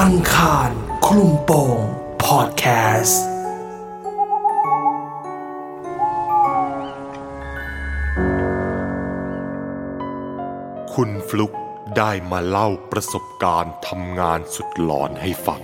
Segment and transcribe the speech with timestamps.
[0.00, 0.70] อังคาร
[1.06, 1.78] คลุมโปง
[2.24, 2.64] พอดแค
[3.02, 3.24] สต์
[10.94, 11.52] คุณฟลุก
[11.98, 15.60] ได้มาเล่าประสบการณ์ทำงานสุดหลอนให้ฟัง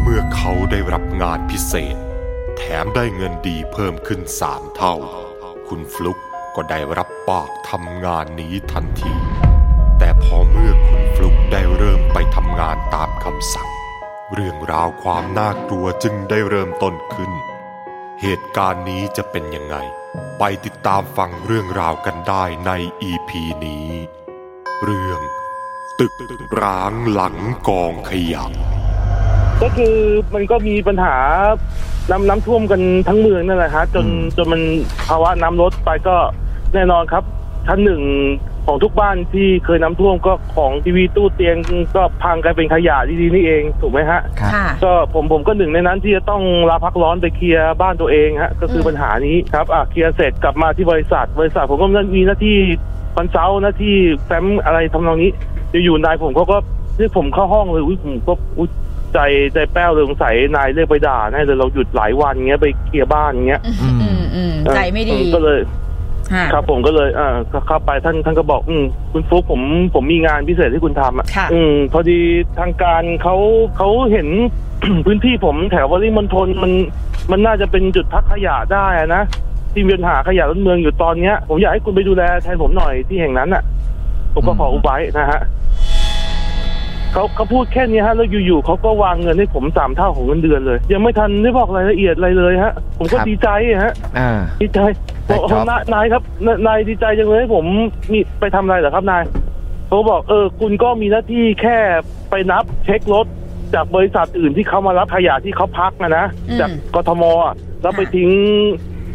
[0.00, 1.96] เมื่อเขาได้รับงานพิเศษ
[2.56, 4.94] แถมได้เงินดีเพิ่มขึ้นสามเท่า
[5.68, 6.18] คุณฟลุก
[6.56, 9.14] ก็ได้รับปากทำงานนี้ทันที
[9.98, 13.70] แต่พอเมื่อคุณฟลุกได้เริ่มไปทำงานตามคำสั่ง
[14.34, 17.32] เรื่องราวความน่ากลัวจึงได้เริ่มต้นขึ้น
[18.22, 19.76] เหตุการณ์นี้จะเป็นยังไง
[20.38, 22.70] ไปติดตามฟังเรื่องราวกันได้ใน
[23.10, 23.30] EP
[23.64, 23.88] นี้
[24.84, 25.20] เรื่อง
[25.98, 26.14] ตึก
[26.62, 27.36] ร้างหลัง
[27.68, 28.44] กองขยะ
[29.62, 29.96] ก็คือ
[30.34, 31.16] มันก็มีปัญหา
[32.10, 34.62] น้ำน้ำท่วมกันทั้งเมืองนั่นแหละฮะจนจนมัน
[35.08, 36.16] ภาวะน้ำลดไปก็
[36.74, 37.24] แน่นอนครับ
[37.66, 38.02] ชั้นหนึ่ง
[38.68, 41.56] ของทุกบ้านที่เคยน้ำท่วมก็ของทีวีตู้เตียง
[41.96, 52.56] ก็พังกลายเป็นขยะดีๆนี่เองถูกไหมฮะค่ะก็ผมผมก็หนึ่งในนั้นที่จะต้องลาพักร้อนไปเคลียร์บ้านตัวเองฮะก็คือมปัญหานี้ครับอะเคลียร์เสร็จกลับมาที่บริษัท บริษัทผมก็มีหน้าที่
[53.16, 55.32] วันเสาร์หน้าที่แฟ้มอะไรทำนองนี้
[55.84, 56.58] อยู่ๆนายผมเขาก็
[56.98, 58.68] เรียกผมเข้าห้องเลยอุ้ยผมก็อุ้ย
[59.14, 59.18] ใจ
[59.54, 65.60] ใจแป้วเลยสงสัยนายเรียกไปด่าแน่เลยเราหยุดหลายวันเงี้ยไปเคลียร์บ้านเงี้ยอืมอืมใจไม่ดีเออก็เลย
[66.32, 69.60] ค่ะครับผมก็เลยอ่าก็เข้าไปท่านท่านก็บอก อืมคุณฟลุกผม
[69.94, 72.20] ผมมีงานพิเศษที่คุณทำอะค่ะอืมพอดี
[72.58, 73.36] ทางการเขา
[73.76, 74.28] เขาเห็น
[75.06, 76.72] พื้นที่ผมแถววริมณฑลมัน
[77.30, 79.22] มันน่าจะเป็นจุดพักขยะได้อะนะ
[79.72, 83.62] ที่มีปัญหาขยะล้นเมืองอยู่ตอนเนี้ย ผมอยากให้คุณไปดูแลแทนผมหน่อยที่แห่งนั้นอะ
[84.34, 85.40] ผมก็ขออุบไว้นะฮะ
[87.12, 93.48] เขาเขาพูดแค่นี้ฮะแล้วอยู่ๆเขาก็วางเงินให้ผมสามเท่าของเงินเดือนเลย ยังไม่ทันได้บอกรายละเอียดอะไรเลยฮะ ผมก็ครับดีใจ
[93.84, 94.80] ฮะอ่าดีใจ
[95.28, 97.66] ได้บอกครับนายนายครับนายนายดีใจจังเลยให้ผม
[98.12, 99.22] มีไปทำอะไรเหรอครับนาย
[99.88, 101.76] เขาบอกเออ คุณก็มีหน้าที่แค่
[102.30, 103.26] ไปนับเช็ครถ
[103.74, 108.30] จากบริษัทอื่นที่เขามารับขยะที่เขาพักนะนะอืม จากกทมอะแล้วไปค่ะทิ้ง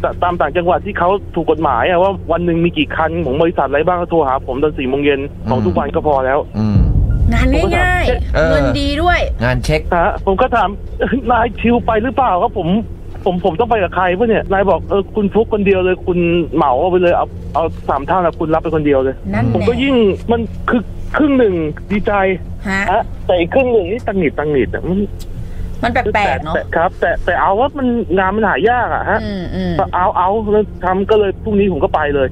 [0.02, 6.78] ตตามต่างจังหวัดที่เขาถูกกฎหมายอะว่าวันหนึ่งมีกี่คันของบริษัทอะไรบ้างก็โทรหาผมตอนสี่โมงเย็นของอืมทุกวันก็พอแล้ว อืม
[7.32, 7.46] งาน
[7.78, 8.04] ง่าย
[8.34, 10.68] เออๆเงินดีด้วย งานเช็ค ฮะผมก็ถาม
[11.30, 12.68] นายชิวไปหรือเปล่าครับผม
[13.24, 16.18] ผมผมต้องไปกับใครปะเนี่ยนายบอกเออคุณฟลุกคนเดียวเลยคุณ
[16.56, 19.94] เหมาเอาไปเลยเอาเอาสามเท่านะคุณรับไปคนเดียวเลย นั่นผมแหก็ละยิ่ง
[20.32, 20.40] มัน
[20.70, 20.82] คือ
[21.16, 21.54] ครึ่งหนึ่ง
[21.90, 22.12] ดีใจ
[22.68, 24.98] ฮะฮะแต่อีกครึ่งหนึ่งนี่ตังหนิดตังหนิดอะมัน
[25.82, 27.86] มันแปลกๆเนาะ แต่ครับ แต่แต่เอาว่ามัน
[28.18, 32.28] งานมันหายากอะฮะอืมอืมก็เอาเอาแล้วทำก็เลยพรุ่งนี้ผมก็ไปเลย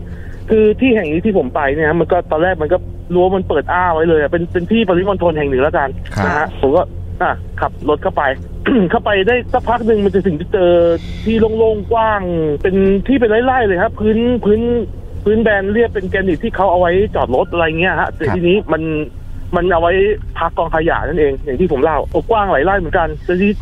[0.51, 2.79] คือที่แห่งนี้ที่ผมไปเนี่ยฮะมันก็ตอนแรกมันก็
[3.15, 6.83] รั้วมันเปิดอ้าไว้เลยอะเป็นเป็นที่ปริมณฑลแห่งหนึ่งแล้วกันครับ นะฮะผมก็
[7.23, 8.23] อะขับรถเข้าไป
[8.91, 10.73] เข้าไปได้สักพักหนึ่งมันจะถึงจะเจอ
[11.25, 12.23] ที่โล่งๆกว้าง
[12.63, 12.75] เป็น
[13.09, 14.61] ที่เป็นไร่ๆเลยครับ พื้นพื้น
[15.25, 18.83] พื้นแบนเรียบเป็นแกรนิตที่เขาเอาไว้จอดรถอะไรเงี้ยฮะแต่ทีนี้มัน
[19.57, 19.93] มันเอาไว้
[20.39, 23.53] พักกองขยะนั่นเอง อย่างที่ผมเล่าโอ้กว้างหลายไร่เหมือนกันแต่ที่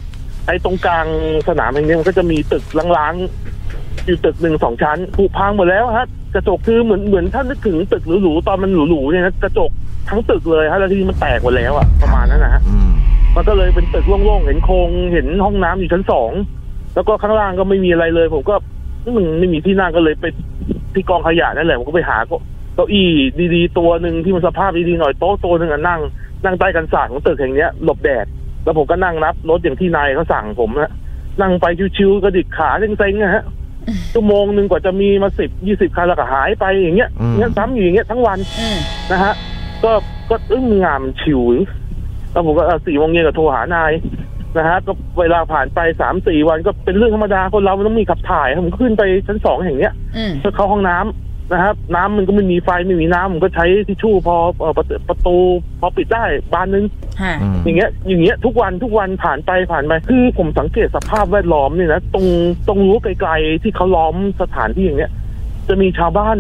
[0.47, 1.07] ไอ้ตรงกลาง
[1.49, 9.71] สนามแห่งนี้มันก็จะมีตึกล้างๆอยู่ตึกหนึ่งสองชั้นผุพังหมดแล้วฮะกระจกคือเหมือนเหมือนถ้านึกถึงตึกหรูๆตอนมันหรูๆเนี่ยนะกระจก
[10.09, 12.75] ทั้งตึกเลยฮะแล้วทีนี้มันแตกหมดแล้วอะประมาณนั้นนะฮะอื
[13.31, 16.33] มมันก็เลยเป็นตึกโล่งๆ เห็นโครงเห็นห้องน้ำอยู่ชั้นสอง
[16.95, 18.55] แล้วก็ข้างล่างก็ไม่มีอะไรเลย ผมก็
[19.17, 20.25] มันไม่มีที่นั่งก็เลยไป
[20.95, 22.39] ที่กองขยะนั่นแหละผมก็ไปหาเก็
[22.75, 23.09] เก้าอี้
[23.55, 26.01] ดีๆ ตัวหนึ่งที่มันสภาพดีๆหน่อยโต๊ะตัวหนึ่งอะนั่ง
[26.45, 28.27] นั่งใต้กันศาสตร์ของตึกแห่งเนี้ยหลบแดด
[28.65, 30.93] แล้วผมก็นั่งนับรถอย่างที่นายเขาสั่งผมนะ
[31.41, 33.45] นั่งไปชิวๆกระดิกขาเซ็งๆนะฮะ
[34.13, 38.77] ชั่วโมงหนึ่งกว่าจะมีมาสิบยี่สิบคันแล้วก็หายไปอย่างเงี้ยอืมเงี้ยซ้ำอยู่อย่างเงี้ยทั้งวันอืม
[39.13, 39.35] นะฮะ
[39.85, 39.93] ก็
[40.31, 41.43] ก็อึ้งงามนชิว
[42.33, 43.93] แล้วผมก็เออสี่โมงเย็นก็โทรหานาย
[44.57, 55.37] นะฮะก็เวลาผ่านไปสามสี่วันก็เป็นเรื่องธรรมดาคนเรามันต้องมีขับถ่ายผมก็ขึ้นไปชั้นสองแห่งเนี้ยอืมเพื่อเข้าห้องน้ำนะครับ น้ำมันก็ไม่มีไฟไม่มีน้ำผมก็ใช้ทิชชู่พอเอ่อประตูประตู
[55.81, 56.85] พอปิดได้บานนึง
[57.23, 62.27] ฮะอืมอย่างเงี้ย อย่างเงี้ยทุกวันทุกวันผ่านไปผ่านไปคือผมสังเกตสภาพแวดล้อมเนี่ยนะตรง
[62.69, 65.13] ตรงรั้วไกลๆที่เขาล้อมสถานที่อย่างเงี้ย
[65.69, 66.37] จะมีชาวบ้าน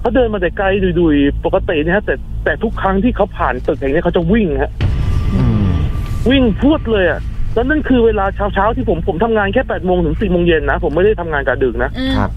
[0.00, 0.66] เขาเดินมาแต่ไกล
[1.00, 2.14] ดุยๆปกติเนี่ยฮะแต่
[2.44, 4.89] แต่ทุกครั้งที่เขาผ่านตึกแห่งเนี้ยเขาจะวิ่งฮะอืม
[6.28, 7.20] วิ่งพรวดเลยอะ
[7.54, 12.30] แล้วนั่นคือเวลาเช้าๆที่ผมผมทำงานแค่แปดโมงถึงสี่โมงเย็นนะ ผมไม่ได้ทำงานกะดึกนะอืมครับ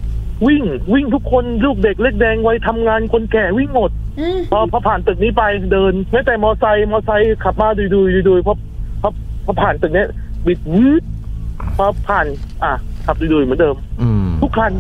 [0.48, 0.64] วิ่ง
[0.94, 8.54] วิ่งทุกคนลูกเด็กเล็กแดงวัยทำงานคนแก่วิ่งหมดอืมพอพอผ่านตึกนี้ไปเดินแม้แต่มอไซค์มอไซค์ขับมาดุยดุยดุยๆพอ
[9.02, 9.10] พอ
[9.46, 10.08] พอผ่านตึกเนี้ย
[10.46, 11.04] บิดวืด
[11.78, 12.26] พอผ่าน
[12.64, 12.74] อะ
[13.06, 14.72] ขับดุยดุยๆเหมือนเดิมอืมทุกคัน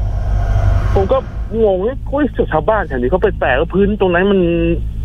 [0.96, 1.18] ผมก็
[1.64, 4.40] งงเฮ้ยชาวบ้านแถวนี้เขาไปแปลกว่าพื้นตรงนั้นมัน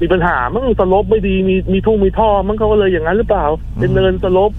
[0.01, 3.45] มีปัญหามั้งสลบไม่ดีมีมีทุ่งมีท่อมั้งเขาก็เลยอย่างนั้นหรือเปล่า
[3.79, 4.51] เป็นเนินสลบ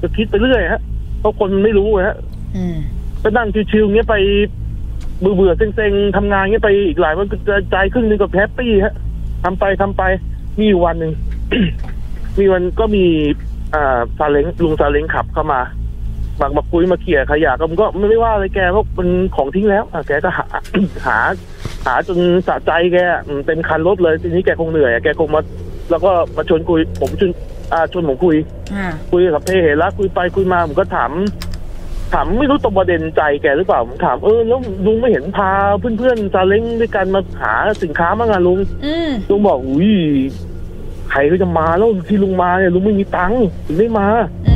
[0.00, 0.80] ก็คิดไปเรื่อยฮะ
[1.20, 2.16] เพราะคนมันไม่รู้ฮะ
[2.56, 2.76] อืม
[3.22, 4.16] ก็นั่งชิวๆเงี้ยไป
[5.20, 8.94] เบื่อๆเซ็งๆทำงานเงี้ยไปอีกหลายวันก็ใจครึ่งหนึงก็แฮปปี้ฮะ
[9.44, 10.02] ทำไปทำไป
[10.58, 11.12] มีอยู่วันหนึ่ง
[12.38, 13.04] มีวันก็มี
[13.74, 15.60] อ่าซาเล้งลุงซาเล้งขับเข้ามา
[16.40, 20.44] มามาคุยมาเขี่ยขยะก็ผมก็ไม่ได้ว่าอะไรแกเพราะมันของทิ้งแล้วอะแกก็หา
[21.06, 21.18] หา
[21.86, 22.18] หาจน
[22.48, 25.40] สะใจแกอืมเต็มคันรถเลยทีนี้แกคงเหนื่อยอะแกคงมา
[25.90, 27.30] แล้วก็มาชวนคุย ผมชวน
[27.72, 28.36] อ่าชวนผมคุย
[28.74, 31.12] ค่ะคุยกับเพเหระคุยไปคุยมาผมก็ถาม
[32.12, 35.50] ถามไม่รู้ตรงประเด็นใจแกหรือเปล่าผมถามเออแล้วลุงไม่เห็นพา
[35.98, 39.92] เพื่อนๆซาเล้งด้วยกันมาหาสินค้าบ้างอะลุง อืมลุงบอกอุ้ย
[41.10, 44.06] ใครก็จะมาแล้วที่ลุงมาเนี่ยลุงไม่มีตังค์ถึงไม่มา
[44.46, 44.55] อือืม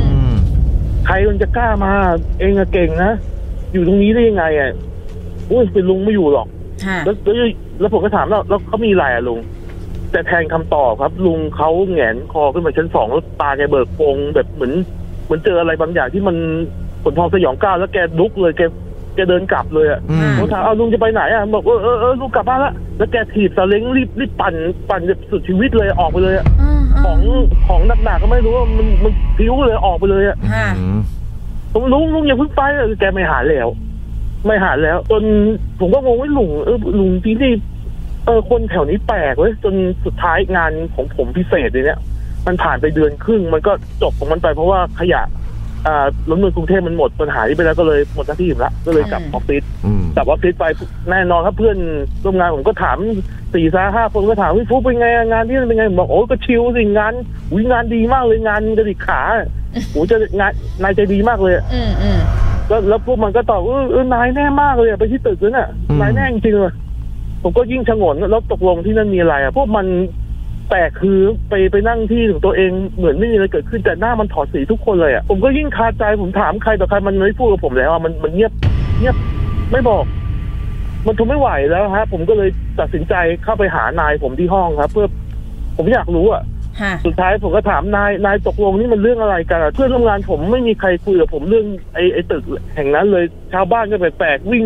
[1.11, 1.91] รมันจะกล้ามา
[2.39, 3.11] เองอะเก่งนะ
[3.73, 4.71] อยู่ตรงนี้ได้ยังไงอะ
[5.51, 6.47] อุ้ยเป็นลุงไม่อยู่หรอก
[6.85, 7.35] ค่ะแล้วแล้ว
[7.79, 9.39] แล้วผมก็ถามแล้วแล้วเขามีอะไรอะลุง
[10.11, 14.73] แต่แทนคำตอบครับ ลุงเขาแหงนคอขึ้นมาชั้นสองแล้วตาแกเบิกโพรงแบบเหมือน
[15.25, 16.35] เหมือนเจออะไรบางอย่างที่มัน
[17.03, 18.61] ขนพองสยองก้าวแล้วแกลุกเลยแก
[19.15, 24.53] แกเดินกลับเลยอะอืมผมถามเอาลุงจะไปไหนอะบอกเออเออเออลุงกลับบ้านละแล้วแกถีบซาเล้งรีบรีบปั่น
[24.89, 26.70] ปั่นแบบสุดชีวิตเลยออกไปเลยอะอืม
[27.03, 27.19] ของ
[27.67, 30.99] ของหนักๆก็ไม่รู้ว่ามันมันพิ้วเลยออกไปเลยอะค่ะอืม
[31.73, 33.67] ผมลุงลุงอย่าเพิ่งไปอะแกไม่หาแล้ว
[34.45, 35.23] ไม่หาแล้ว จน
[35.79, 37.53] ผมก็งงว่าลุงเออลุงที่นี่
[38.25, 39.75] เออคนแถวนี้แปลกเว้ยจน
[40.05, 41.99] สุดท้ายงานของผมพิเศษเลยเนี่ย
[42.47, 43.71] มันผ่านไปเดือนครึ่งมันก็
[44.01, 45.21] จบของมันไปเพราะว่าขยะ
[45.87, 50.65] อ่ารถเมืองกรุงเทพมันหมดปัญหานี้ไปแล้วก็เลยหมดหน้าที่อยู่แล้วก็เลยกลับอืมออฟฟิศอืม กลับออฟฟิศไป
[51.09, 51.77] แน่นอนครับเพื่อน
[52.23, 52.97] ร่วมงานผมก็ถาม
[53.53, 57.13] สี่สาห้าคนก็ถามวิฟุกเป็นไงอะงานที่นั่นเป็นไงผมบอกโอ้ก็ชิลสิงาน
[57.55, 59.21] วิงานดีมากเลยงานกระดิกขา
[59.91, 60.51] โอ้จะงาน
[60.83, 62.19] นายใจดีมากเลยอะอืมอืม
[62.67, 65.67] แล้วแล้วพวกมันก็ตอบเออเออนายแน่มากเลยอะไปที่ตึกนั้นน่ะ
[66.01, 66.73] นายแน่จริงๆเลย
[67.43, 69.85] ผมก็ยิ่งชงนแล้วตกลงที่นั่นมีอะไรอะพวกมัน
[70.71, 71.19] แปลกคือ
[71.49, 78.51] ไปไปนั่งที่ของตัวเองเหมือนไม่มีอะไรเกิดขึ้นแต่หน้ามันถอดสีทุกคนเลยอะผมก็ยิ่งคาใจผมถามใครต่อใครมันไม่พูดกับผมแล้วอะมันมันเงียบ
[78.99, 79.15] เงียบ
[79.71, 80.03] ไม่บอก
[81.07, 83.13] มันทนไม่ไหวแล้วฮะ ผมก็เลยตัดสินใจ
[83.43, 85.07] เข้าไปหานายผมที่ห้องครับ เพื่อ
[85.77, 86.43] ผมอยากรู้อะ
[86.81, 92.43] ค่ะสุดท้ายผมก็ถามนายนายตกลงนี่มันเรื่องอะไรกันอะเพื่อนร่วมงานผมไม่มีใครคุยกับผมเรื่องไอ้ไอ้ตึก
[92.75, 94.65] แห่งนั้นเลยชาวบ้านก็แปลกๆวิ่ง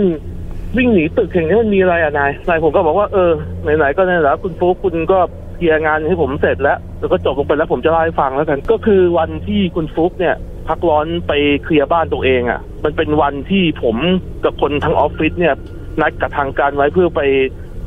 [0.77, 3.31] วิ่งหนีตึกแห่งนี้มันมีอะไรอะนายนายผมก็บอกว่าเออ
[3.63, 5.19] ไหนๆก็นั่นแหละคุณฟุกคุณก็
[5.55, 10.35] เคลียร์งานให้ผมเสร็จแล้ว แล้วก็จบลงไปแล้วผมจะเล่าให้ฟังแล้วกัน ก็คือวันที่คุณฟุกเนี่ย
[10.67, 11.31] พักร้อนไป
[11.63, 13.97] เคลียร์บ้านตัวเองอะมันเป็นวันที่ผม
[14.43, 15.55] กับคนทั้งออฟฟิศเนี่ย
[16.01, 17.21] นัดกับทางการไว้เพื่อไป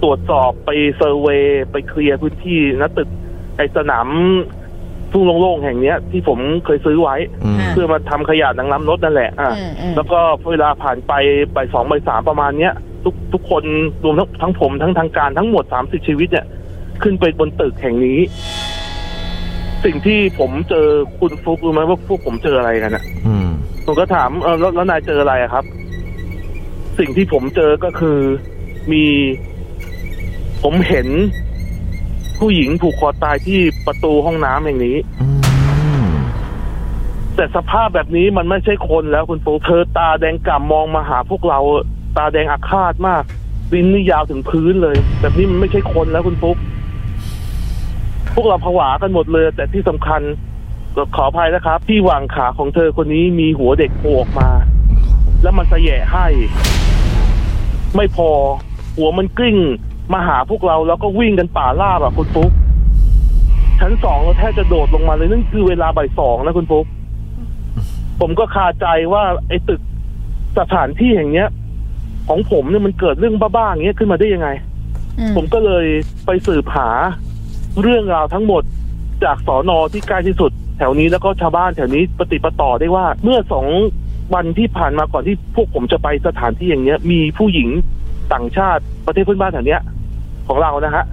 [0.02, 3.08] ตรวจสอบไปเซอร์เวย์ไปเคลียร์พื้นที่นะตึก
[3.56, 4.08] ไอสนาม
[5.12, 10.18] ทุ่งโล่งๆแห่งเนี้ย ที่ผมเคยซื้อไว้อืมเพื่อมาทำขยะหนังน้ำรถนั่นแหละอะอืมอืมแล้วก็
[10.50, 11.12] เวลาผ่านไป
[11.56, 12.74] บ่ายสองบ่ายสามประมาณเนี้ย
[13.04, 13.64] ทุกทุกคน
[14.04, 16.46] รวมทั้งทั้งผมทั้งทางการทั้งหมดสามสิบชีวิตเนี่ย
[17.02, 18.18] ขึ้นไปบนตึกแห่งนี้
[19.84, 20.86] สิ่งที่ผมเจอ
[21.18, 23.48] คุณฟลุกรู้ไหมว่าพวกผมเจออะไรกันอะอืม
[23.86, 25.64] ผมก็ถามเออแล้วแล้วนายเจออะไรอะครับ
[26.98, 28.18] สิ่งที่ผมเจอก็คือ
[28.92, 29.04] มี
[30.62, 31.08] ผมเห็น
[32.38, 35.28] ผู้หญิงผูกคอตายที่ประตูห้องน้ำแห่งนี้ อื
[36.04, 36.06] ม
[37.36, 41.60] แต่สภาพแบบนี้มันไม่ใช่คนแล้วคุณปูเธอตาแดงก่ำมองมาหาพวกเรา
[42.16, 43.22] ตาแดงอาฆาตมาก
[43.74, 46.77] ลิ้นนี่ยาวถึงพื้นเลย แบบนี้มันไม่ใช่คนแล้วคุณปุ๊กพ
[48.38, 50.20] วกเราผวากันหมดเลย แต่ที่สำคัญ
[50.96, 54.48] ก็ขออภัยนะครับ ที่หว่างขาของเธอคนนี้มีหัวเด็กโผล่ออกมา
[55.42, 56.26] แล้วมันสะแยะให้
[57.96, 58.30] ไม่พอ
[58.96, 59.56] หัวมันกลิ้ง
[60.12, 62.50] มาหาพวกเราแล้วก็วิ่งกันป่าล่าแบบคุณปุ๊ก
[63.80, 66.86] ชั้นสองเราแทบจะโดดลงมาเลยนั่นคือเวลาบ่ายสองนะคุณปุ๊ก
[68.20, 69.80] ผมก็คาใจว่าไอ้ตึก
[70.58, 71.48] สถานที่แห่งเนี้ย
[72.28, 74.48] ของผมเนี่ยมันเกิดเรื่องบ้าๆอย่างเงี้ยขึ้นมาได้ยังไง
[75.18, 75.86] อืมผมก็เลย
[76.26, 76.88] ไปสืบหา
[77.82, 78.62] เรื่องราวทั้งหมด
[79.24, 83.66] จากสอนอที่ใกล้ที่สุด แถวนี้แล้วก็ชาวบ้านแถวนี้ปฏิดปต่อได้ว่า เมื่อสอง
[84.34, 87.68] วันที่ผ่านมาก่อนที่พวกผมจะไปสถานที่อย่างเนี้ย มีผู้หญิง
[88.32, 89.80] ต่างชาติประเทศเพื่อนบ้านแถวเนี้ย
[90.48, 91.04] ของเรานะฮะ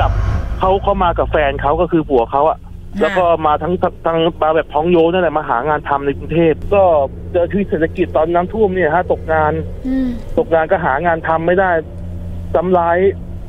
[0.00, 0.10] กับ
[0.58, 2.58] เขาเขามากับแฟนเขาก็คือผัวเขาอะ
[3.00, 6.82] แล้วก็มาทั้งทั้งทั้งมาแบบท้องโยนั่นแหละมาหางานทำในกรุงเทพก็
[7.32, 9.52] เจอชีวิตเศรษฐกิจตอนน้ำท่วมเนี่ยฮะตกงาน
[9.86, 11.70] อืมตกงานก็หางานทำไม่ได้
[12.54, 12.98] ซ้ำร้าย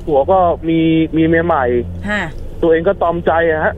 [0.09, 0.39] ผัวก็
[0.69, 0.79] มี
[1.17, 1.65] มีเมียใหม่
[2.09, 2.21] ค่ะ
[2.61, 3.73] ตัวเองก็ตอมใจอะฮะ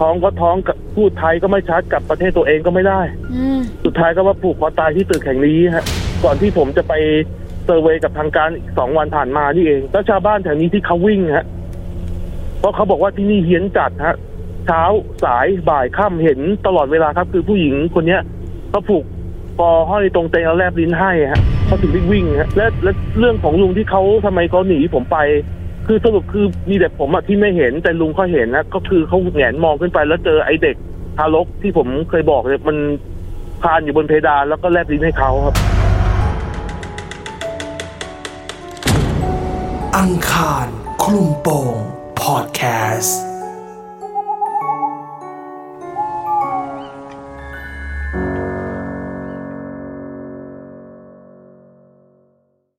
[0.00, 3.00] ท้องก็ท้องกับพูดไทยก็ไม่ชัดกลับประเทศตัวเองก็ไม่ได้
[3.34, 5.84] อืม สุดท้ายก็ว่าผูกคอตายที่ตึกแห่งนี้ฮะ
[6.24, 6.92] ก่อนที่ผมจะไป
[7.64, 11.46] เซอร์เวย์กับทางการอีกสองวันผ่านมานี่เองแล้วชาวบ้านแถวนี้ที่เขาวิ่งฮะ
[12.58, 14.16] เพราะเขาบอกว่าที่นี่เฮี้ยนจัดฮะ
[14.66, 14.82] เช้า
[15.24, 18.20] สายบ่ายค่ำเห็นตลอดเวลาครับ คือผู้หญิงคนเนี้ย
[18.70, 19.04] เขาผูก
[19.58, 25.18] คอห้อยตรงเตงแล้วแลบลิ้นให้ฮะเขาถึงได้วิ่งฮะและและเรื่องของลุงที่เขาทำไมเขาหนีผมไป
[25.90, 30.76] คือสรุปคือมีแต่ผมอะที่ไม่เห็นแต่ลุงเขาเห็นนะก็คือเขาแหงนมองขึ้นไปแล้วเจอไอ้เด็ก
[31.16, 32.76] ทารกที่ผมเคยบอกเนี่ยมัน
[33.62, 35.54] คลานอยู่บนเพดานแล้วก็แลบลิ้นให้เขาครับ
[39.98, 40.66] อังคาร
[41.02, 41.76] คลุมโปง
[42.20, 42.60] พอดแค
[42.96, 43.27] สต์